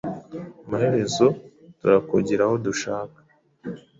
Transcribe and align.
Amaherezo 0.65 1.25
turakugira 1.79 2.41
aho 2.47 2.55
dushaka. 2.65 3.19